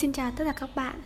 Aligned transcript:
Xin 0.00 0.12
chào 0.12 0.30
tất 0.30 0.44
cả 0.44 0.52
các 0.52 0.70
bạn. 0.74 1.00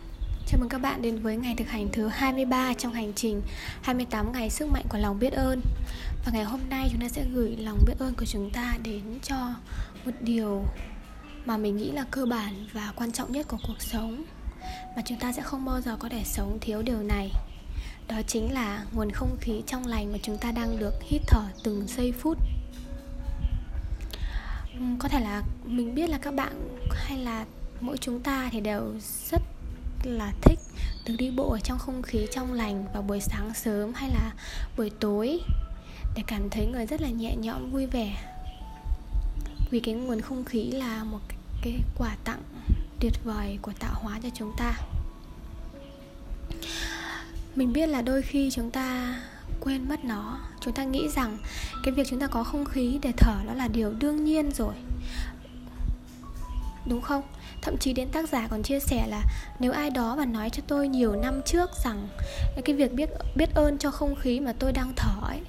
Chào 0.47 0.59
mừng 0.59 0.69
các 0.69 0.77
bạn 0.77 1.01
đến 1.01 1.19
với 1.19 1.37
ngày 1.37 1.55
thực 1.57 1.67
hành 1.67 1.87
thứ 1.93 2.07
23 2.07 2.73
trong 2.73 2.93
hành 2.93 3.13
trình 3.15 3.41
28 3.81 4.31
ngày 4.31 4.49
sức 4.49 4.69
mạnh 4.69 4.85
của 4.89 4.97
lòng 4.97 5.19
biết 5.19 5.33
ơn. 5.33 5.61
Và 6.25 6.31
ngày 6.33 6.43
hôm 6.43 6.59
nay 6.69 6.89
chúng 6.91 7.01
ta 7.01 7.09
sẽ 7.09 7.25
gửi 7.33 7.55
lòng 7.57 7.79
biết 7.87 7.93
ơn 7.99 8.13
của 8.15 8.25
chúng 8.25 8.51
ta 8.51 8.77
đến 8.83 9.19
cho 9.23 9.53
một 10.05 10.11
điều 10.21 10.63
mà 11.45 11.57
mình 11.57 11.77
nghĩ 11.77 11.91
là 11.91 12.05
cơ 12.11 12.25
bản 12.25 12.67
và 12.73 12.93
quan 12.95 13.11
trọng 13.11 13.31
nhất 13.31 13.47
của 13.47 13.57
cuộc 13.67 13.81
sống. 13.81 14.23
Mà 14.95 15.01
chúng 15.05 15.19
ta 15.19 15.33
sẽ 15.33 15.41
không 15.41 15.65
bao 15.65 15.81
giờ 15.81 15.97
có 15.99 16.09
thể 16.09 16.23
sống 16.25 16.57
thiếu 16.61 16.81
điều 16.81 17.03
này. 17.03 17.31
Đó 18.07 18.21
chính 18.27 18.53
là 18.53 18.85
nguồn 18.91 19.11
không 19.11 19.37
khí 19.41 19.63
trong 19.67 19.87
lành 19.87 20.11
mà 20.11 20.17
chúng 20.21 20.37
ta 20.37 20.51
đang 20.51 20.79
được 20.79 20.93
hít 21.03 21.21
thở 21.27 21.43
từng 21.63 21.87
giây 21.87 22.11
phút. 22.11 22.37
Có 24.99 25.09
thể 25.09 25.19
là 25.19 25.43
mình 25.65 25.95
biết 25.95 26.09
là 26.09 26.17
các 26.17 26.33
bạn 26.33 26.77
hay 26.89 27.17
là 27.17 27.45
mỗi 27.81 27.97
chúng 27.97 28.19
ta 28.19 28.49
thì 28.51 28.59
đều 28.59 28.93
rất 29.31 29.41
là 30.03 30.33
thích 30.41 30.59
được 31.07 31.13
đi 31.17 31.31
bộ 31.31 31.51
ở 31.51 31.59
trong 31.59 31.79
không 31.79 32.01
khí 32.01 32.27
trong 32.31 32.53
lành 32.53 32.85
vào 32.93 33.01
buổi 33.01 33.19
sáng 33.19 33.53
sớm 33.53 33.93
hay 33.93 34.09
là 34.09 34.33
buổi 34.77 34.89
tối 34.99 35.39
để 36.15 36.23
cảm 36.27 36.49
thấy 36.49 36.65
người 36.65 36.85
rất 36.85 37.01
là 37.01 37.09
nhẹ 37.09 37.35
nhõm, 37.35 37.71
vui 37.71 37.85
vẻ. 37.85 38.15
Vì 39.71 39.79
cái 39.79 39.93
nguồn 39.93 40.21
không 40.21 40.45
khí 40.45 40.71
là 40.71 41.03
một 41.03 41.19
cái 41.61 41.73
quà 41.97 42.15
tặng 42.23 42.41
tuyệt 42.99 43.13
vời 43.23 43.59
của 43.61 43.71
tạo 43.79 43.93
hóa 43.93 44.19
cho 44.23 44.29
chúng 44.33 44.53
ta. 44.57 44.73
Mình 47.55 47.73
biết 47.73 47.87
là 47.87 48.01
đôi 48.01 48.21
khi 48.21 48.49
chúng 48.51 48.71
ta 48.71 49.19
quên 49.59 49.89
mất 49.89 50.05
nó. 50.05 50.39
Chúng 50.61 50.73
ta 50.73 50.83
nghĩ 50.83 51.09
rằng 51.15 51.37
cái 51.83 51.93
việc 51.93 52.07
chúng 52.09 52.19
ta 52.19 52.27
có 52.27 52.43
không 52.43 52.65
khí 52.65 52.99
để 53.01 53.11
thở 53.17 53.35
đó 53.47 53.53
là 53.53 53.67
điều 53.67 53.93
đương 53.93 54.23
nhiên 54.23 54.51
rồi 54.51 54.73
đúng 56.85 57.01
không? 57.01 57.23
Thậm 57.61 57.77
chí 57.77 57.93
đến 57.93 58.09
tác 58.09 58.29
giả 58.29 58.47
còn 58.47 58.63
chia 58.63 58.79
sẻ 58.79 59.07
là 59.07 59.21
nếu 59.59 59.71
ai 59.71 59.89
đó 59.89 60.15
mà 60.15 60.25
nói 60.25 60.49
cho 60.49 60.63
tôi 60.67 60.87
nhiều 60.87 61.15
năm 61.15 61.41
trước 61.45 61.69
rằng 61.83 62.07
cái 62.65 62.75
việc 62.75 62.93
biết 62.93 63.09
biết 63.35 63.49
ơn 63.55 63.77
cho 63.77 63.91
không 63.91 64.15
khí 64.15 64.39
mà 64.39 64.53
tôi 64.59 64.71
đang 64.71 64.93
thở 64.95 65.27
ấy, 65.27 65.39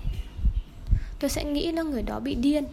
tôi 1.20 1.31
sẽ 1.31 1.45
nghĩ 1.45 1.73
là 1.73 1.83
người 1.83 2.03
đó 2.03 2.20
bị 2.20 2.34
điên. 2.34 2.64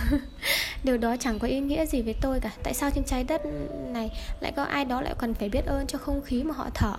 Điều 0.84 0.98
đó 0.98 1.16
chẳng 1.20 1.38
có 1.38 1.48
ý 1.48 1.60
nghĩa 1.60 1.86
gì 1.86 2.02
với 2.02 2.14
tôi 2.20 2.40
cả. 2.40 2.52
Tại 2.62 2.74
sao 2.74 2.90
trên 2.94 3.04
trái 3.04 3.24
đất 3.24 3.42
này 3.88 4.10
lại 4.40 4.52
có 4.56 4.64
ai 4.64 4.84
đó 4.84 5.00
lại 5.00 5.14
cần 5.18 5.34
phải 5.34 5.48
biết 5.48 5.66
ơn 5.66 5.86
cho 5.86 5.98
không 5.98 6.22
khí 6.22 6.42
mà 6.42 6.54
họ 6.54 6.70
thở? 6.74 6.96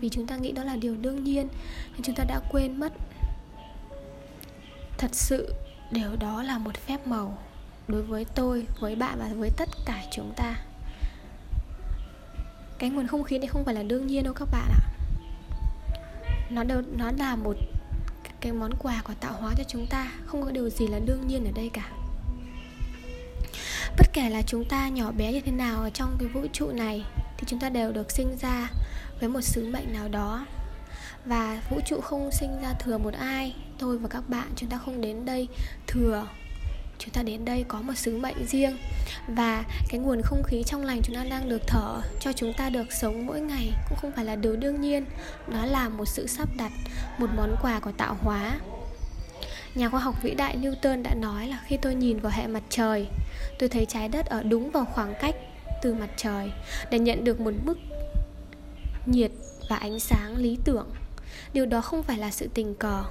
Vì 0.00 0.08
chúng 0.08 0.26
ta 0.26 0.36
nghĩ 0.36 0.52
đó 0.52 0.64
là 0.64 0.76
điều 0.76 0.96
đương 0.96 1.24
nhiên, 1.24 1.48
nhưng 1.92 2.02
chúng 2.02 2.14
ta 2.14 2.24
đã 2.24 2.40
quên 2.52 2.80
mất. 2.80 2.92
Thật 4.98 5.14
sự, 5.14 5.54
điều 5.90 6.16
đó 6.16 6.42
là 6.42 6.58
một 6.58 6.74
phép 6.86 7.06
màu 7.06 7.38
đối 7.88 8.02
với 8.02 8.24
tôi, 8.34 8.66
với 8.80 8.96
bạn 8.96 9.18
và 9.18 9.28
với 9.34 9.50
tất 9.56 9.68
cả 9.84 10.02
chúng 10.12 10.32
ta. 10.36 10.56
Cái 12.78 12.90
nguồn 12.90 13.06
không 13.06 13.24
khí 13.24 13.38
này 13.38 13.48
không 13.48 13.64
phải 13.64 13.74
là 13.74 13.82
đương 13.82 14.06
nhiên 14.06 14.24
đâu 14.24 14.34
các 14.34 14.48
bạn 14.52 14.68
ạ. 14.68 14.82
Nó 16.50 16.64
đâu 16.64 16.82
nó 16.96 17.10
là 17.18 17.36
một 17.36 17.56
cái 18.40 18.52
món 18.52 18.74
quà 18.78 19.02
của 19.04 19.14
tạo 19.20 19.32
hóa 19.32 19.52
cho 19.58 19.64
chúng 19.68 19.86
ta, 19.86 20.12
không 20.26 20.42
có 20.42 20.50
điều 20.50 20.70
gì 20.70 20.86
là 20.86 20.98
đương 20.98 21.26
nhiên 21.26 21.44
ở 21.44 21.50
đây 21.54 21.70
cả. 21.72 21.90
Bất 23.98 24.06
kể 24.12 24.30
là 24.30 24.42
chúng 24.42 24.64
ta 24.64 24.88
nhỏ 24.88 25.12
bé 25.12 25.32
như 25.32 25.40
thế 25.40 25.52
nào 25.52 25.82
ở 25.82 25.90
trong 25.90 26.16
cái 26.18 26.28
vũ 26.28 26.46
trụ 26.52 26.72
này, 26.72 27.04
thì 27.36 27.44
chúng 27.46 27.60
ta 27.60 27.68
đều 27.68 27.92
được 27.92 28.10
sinh 28.10 28.36
ra 28.40 28.70
với 29.20 29.28
một 29.28 29.40
sứ 29.40 29.70
mệnh 29.72 29.92
nào 29.92 30.08
đó. 30.08 30.46
Và 31.24 31.62
vũ 31.70 31.80
trụ 31.86 32.00
không 32.00 32.30
sinh 32.32 32.60
ra 32.62 32.72
thừa 32.72 32.98
một 32.98 33.14
ai. 33.14 33.54
Tôi 33.78 33.98
và 33.98 34.08
các 34.08 34.28
bạn, 34.28 34.48
chúng 34.56 34.68
ta 34.68 34.78
không 34.78 35.00
đến 35.00 35.24
đây 35.24 35.48
thừa 35.86 36.26
chúng 37.04 37.14
ta 37.14 37.22
đến 37.22 37.44
đây 37.44 37.64
có 37.68 37.82
một 37.82 37.92
sứ 37.96 38.18
mệnh 38.18 38.46
riêng 38.46 38.78
và 39.28 39.64
cái 39.88 40.00
nguồn 40.00 40.22
không 40.22 40.42
khí 40.42 40.62
trong 40.66 40.84
lành 40.84 41.00
chúng 41.02 41.16
ta 41.16 41.24
đang 41.24 41.48
được 41.48 41.62
thở 41.66 42.00
cho 42.20 42.32
chúng 42.32 42.52
ta 42.52 42.70
được 42.70 42.92
sống 42.92 43.26
mỗi 43.26 43.40
ngày 43.40 43.72
cũng 43.88 43.98
không 43.98 44.12
phải 44.16 44.24
là 44.24 44.36
điều 44.36 44.56
đương 44.56 44.80
nhiên. 44.80 45.04
Đó 45.48 45.66
là 45.66 45.88
một 45.88 46.04
sự 46.04 46.26
sắp 46.26 46.48
đặt, 46.56 46.72
một 47.18 47.26
món 47.36 47.56
quà 47.62 47.80
của 47.80 47.92
tạo 47.92 48.16
hóa. 48.20 48.60
Nhà 49.74 49.88
khoa 49.88 50.00
học 50.00 50.14
vĩ 50.22 50.34
đại 50.34 50.56
newton 50.58 51.02
đã 51.02 51.14
nói 51.14 51.48
là 51.48 51.58
khi 51.66 51.76
tôi 51.76 51.94
nhìn 51.94 52.18
vào 52.18 52.32
hệ 52.34 52.46
mặt 52.46 52.62
trời, 52.68 53.06
tôi 53.58 53.68
thấy 53.68 53.86
trái 53.86 54.08
đất 54.08 54.26
ở 54.26 54.42
đúng 54.42 54.70
vào 54.70 54.84
khoảng 54.84 55.14
cách 55.20 55.34
từ 55.82 55.94
mặt 55.94 56.10
trời 56.16 56.52
để 56.90 56.98
nhận 56.98 57.24
được 57.24 57.40
một 57.40 57.52
mức 57.64 57.78
nhiệt 59.06 59.30
và 59.68 59.76
ánh 59.76 60.00
sáng 60.00 60.36
lý 60.36 60.58
tưởng. 60.64 60.90
Điều 61.52 61.66
đó 61.66 61.80
không 61.80 62.02
phải 62.02 62.18
là 62.18 62.30
sự 62.30 62.48
tình 62.54 62.74
cờ 62.74 63.02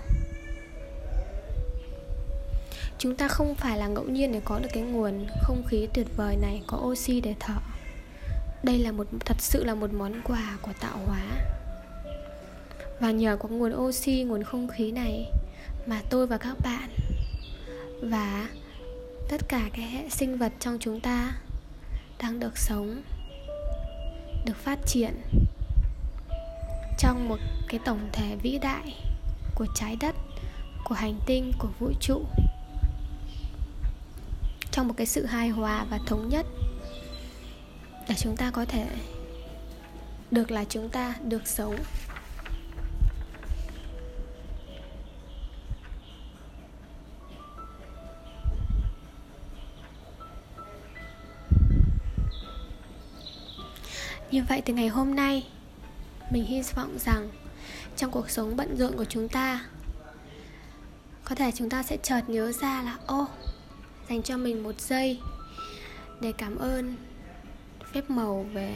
chúng 3.01 3.15
ta 3.15 3.27
không 3.27 3.55
phải 3.55 3.77
là 3.77 3.87
ngẫu 3.87 4.03
nhiên 4.03 4.31
để 4.31 4.41
có 4.45 4.59
được 4.59 4.69
cái 4.73 4.83
nguồn 4.83 5.27
không 5.41 5.63
khí 5.67 5.87
tuyệt 5.93 6.07
vời 6.15 6.35
này, 6.35 6.61
có 6.67 6.77
oxy 6.77 7.21
để 7.21 7.35
thở. 7.39 7.53
Đây 8.63 8.79
là 8.79 8.91
một, 8.91 9.07
thật 9.25 9.37
sự 9.39 9.63
là 9.63 9.75
một 9.75 9.93
món 9.93 10.21
quà 10.23 10.57
của 10.61 10.71
tạo 10.79 10.99
hóa. 11.05 11.21
Và 12.99 13.11
nhờ 13.11 13.37
có 13.39 13.49
nguồn 13.49 13.75
oxy, 13.75 14.23
nguồn 14.23 14.43
không 14.43 14.67
khí 14.67 14.91
này 14.91 15.31
mà 15.85 16.01
tôi 16.09 16.27
và 16.27 16.37
các 16.37 16.57
bạn 16.63 16.89
và 18.01 18.49
tất 19.29 19.41
cả 19.47 19.69
cái 19.73 19.85
hệ 19.85 20.09
sinh 20.09 20.37
vật 20.37 20.51
trong 20.59 20.77
chúng 20.79 20.99
ta 20.99 21.31
đang 22.19 22.39
được 22.39 22.57
sống, 22.57 23.01
được 24.45 24.57
phát 24.57 24.79
triển 24.85 25.21
trong 26.97 27.29
một 27.29 27.39
cái 27.67 27.79
tổng 27.85 28.09
thể 28.13 28.35
vĩ 28.43 28.59
đại 28.61 28.95
của 29.55 29.65
trái 29.75 29.97
đất, 29.99 30.15
của 30.85 30.95
hành 30.95 31.19
tinh, 31.25 31.51
của 31.59 31.69
vũ 31.79 31.91
trụ 32.01 32.25
trong 34.71 34.87
một 34.87 34.93
cái 34.97 35.07
sự 35.07 35.25
hài 35.25 35.49
hòa 35.49 35.85
và 35.89 35.99
thống 36.05 36.29
nhất. 36.29 36.45
Để 38.09 38.15
chúng 38.17 38.37
ta 38.37 38.51
có 38.51 38.65
thể 38.65 38.87
được 40.31 40.51
là 40.51 40.63
chúng 40.63 40.89
ta 40.89 41.15
được 41.23 41.47
sống. 41.47 41.75
Như 54.31 54.43
vậy 54.49 54.61
từ 54.65 54.73
ngày 54.73 54.87
hôm 54.87 55.15
nay, 55.15 55.47
mình 56.31 56.45
hy 56.45 56.61
vọng 56.75 56.97
rằng 56.99 57.29
trong 57.97 58.11
cuộc 58.11 58.29
sống 58.29 58.55
bận 58.55 58.77
rộn 58.77 58.97
của 58.97 59.05
chúng 59.05 59.29
ta, 59.29 59.65
có 61.23 61.35
thể 61.35 61.51
chúng 61.55 61.69
ta 61.69 61.83
sẽ 61.83 61.97
chợt 62.03 62.21
nhớ 62.27 62.51
ra 62.51 62.81
là, 62.81 62.97
ô 63.05 63.27
dành 64.11 64.23
cho 64.23 64.37
mình 64.37 64.63
một 64.63 64.81
giây 64.81 65.19
để 66.21 66.31
cảm 66.31 66.57
ơn 66.57 66.95
phép 67.93 68.09
màu 68.09 68.45
về 68.53 68.75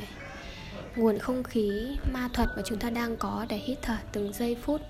nguồn 0.95 1.19
không 1.19 1.43
khí 1.43 1.97
ma 2.13 2.29
thuật 2.33 2.49
mà 2.55 2.63
chúng 2.65 2.79
ta 2.79 2.89
đang 2.89 3.17
có 3.17 3.45
để 3.49 3.57
hít 3.57 3.77
thở 3.81 3.97
từng 4.11 4.33
giây 4.33 4.57
phút. 4.61 4.81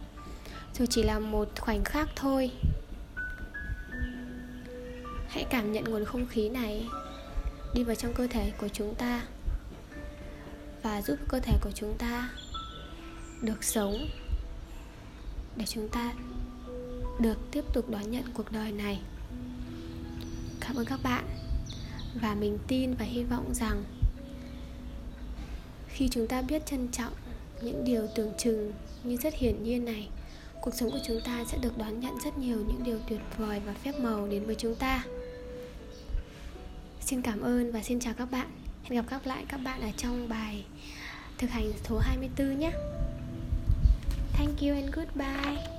Dù 0.73 0.85
chỉ 0.89 1.03
là 1.03 1.19
một 1.19 1.49
khoảnh 1.59 1.83
khắc 1.83 2.09
thôi. 2.15 2.51
Hãy 5.27 5.45
cảm 5.49 5.71
nhận 5.71 5.83
nguồn 5.83 6.05
không 6.05 6.27
khí 6.27 6.49
này 6.49 6.87
đi 7.73 7.83
vào 7.83 7.95
trong 7.95 8.13
cơ 8.13 8.27
thể 8.27 8.51
của 8.57 8.67
chúng 8.67 8.95
ta 8.95 9.21
và 10.83 11.01
giúp 11.01 11.19
cơ 11.27 11.39
thể 11.39 11.53
của 11.61 11.71
chúng 11.71 11.97
ta 11.97 12.29
được 13.41 13.63
sống, 13.63 14.07
để 15.55 15.65
chúng 15.65 15.89
ta 15.89 16.13
được 17.19 17.37
tiếp 17.51 17.63
tục 17.73 17.89
đón 17.89 18.11
nhận 18.11 18.23
cuộc 18.33 18.51
đời 18.51 18.71
này 18.71 19.01
cảm 20.67 20.75
ơn 20.75 20.85
các 20.85 20.99
bạn. 21.03 21.23
Và 22.21 22.35
mình 22.35 22.57
tin 22.67 22.93
và 22.93 23.05
hy 23.05 23.23
vọng 23.23 23.53
rằng 23.53 23.83
khi 25.87 26.09
chúng 26.11 26.27
ta 26.27 26.41
biết 26.41 26.65
trân 26.65 26.87
trọng 26.91 27.13
những 27.61 27.83
điều 27.83 28.07
tưởng 28.15 28.31
chừng 28.37 28.73
như 29.03 29.17
rất 29.17 29.33
hiển 29.33 29.63
nhiên 29.63 29.85
này, 29.85 30.09
cuộc 30.61 30.73
sống 30.73 30.91
của 30.91 30.99
chúng 31.07 31.21
ta 31.25 31.45
sẽ 31.47 31.57
được 31.61 31.77
đón 31.77 31.99
nhận 31.99 32.13
rất 32.25 32.37
nhiều 32.37 32.57
những 32.57 32.83
điều 32.83 32.99
tuyệt 33.09 33.19
vời 33.37 33.61
và 33.65 33.73
phép 33.73 33.99
màu 33.99 34.27
đến 34.27 34.45
với 34.45 34.55
chúng 34.55 34.75
ta. 34.75 35.03
Xin 37.01 37.21
cảm 37.21 37.41
ơn 37.41 37.71
và 37.71 37.83
xin 37.83 37.99
chào 37.99 38.13
các 38.13 38.31
bạn. 38.31 38.47
Hẹn 38.83 38.95
gặp 38.95 39.05
các 39.09 39.27
lại 39.27 39.45
các 39.47 39.57
bạn 39.57 39.81
ở 39.81 39.89
trong 39.97 40.29
bài 40.29 40.65
thực 41.37 41.49
hành 41.49 41.71
số 41.89 41.99
24 41.99 42.59
nhé. 42.59 42.71
Thank 44.33 44.61
you 44.61 44.73
and 44.73 44.95
goodbye. 44.95 45.74